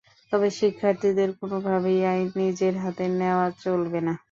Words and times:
তবে 0.31 0.47
শিক্ষার্থীদের 0.59 1.29
কোনোভাবেই 1.39 1.99
আইন 2.11 2.27
নিজের 2.39 2.73
হাতে 2.83 3.05
নেওয়া 3.19 3.47
চলবে 3.63 3.99
না। 4.07 4.13